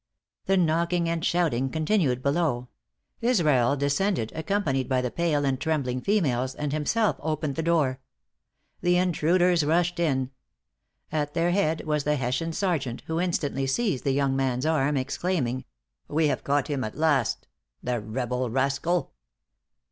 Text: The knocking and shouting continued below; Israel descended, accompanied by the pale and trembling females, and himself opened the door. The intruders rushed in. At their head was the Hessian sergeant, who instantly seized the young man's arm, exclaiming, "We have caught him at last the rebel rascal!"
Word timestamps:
The 0.47 0.57
knocking 0.57 1.07
and 1.07 1.23
shouting 1.23 1.69
continued 1.69 2.23
below; 2.23 2.69
Israel 3.21 3.75
descended, 3.75 4.31
accompanied 4.33 4.89
by 4.89 4.99
the 4.99 5.11
pale 5.11 5.45
and 5.45 5.61
trembling 5.61 6.01
females, 6.01 6.55
and 6.55 6.73
himself 6.73 7.17
opened 7.19 7.53
the 7.55 7.61
door. 7.61 7.99
The 8.81 8.97
intruders 8.97 9.63
rushed 9.63 9.99
in. 9.99 10.31
At 11.11 11.35
their 11.35 11.51
head 11.51 11.85
was 11.85 12.03
the 12.03 12.15
Hessian 12.15 12.51
sergeant, 12.53 13.03
who 13.05 13.19
instantly 13.19 13.67
seized 13.67 14.03
the 14.03 14.11
young 14.11 14.35
man's 14.35 14.65
arm, 14.65 14.97
exclaiming, 14.97 15.65
"We 16.07 16.29
have 16.29 16.43
caught 16.43 16.67
him 16.67 16.83
at 16.83 16.97
last 16.97 17.47
the 17.83 17.99
rebel 18.01 18.49
rascal!" 18.49 19.13